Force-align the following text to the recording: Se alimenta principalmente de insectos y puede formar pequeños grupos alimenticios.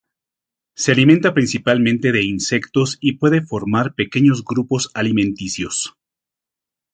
Se 0.73 0.91
alimenta 0.93 1.31
principalmente 1.31 2.11
de 2.11 2.23
insectos 2.23 2.97
y 3.01 3.17
puede 3.19 3.43
formar 3.45 3.93
pequeños 3.93 4.43
grupos 4.43 4.89
alimenticios. 4.95 5.95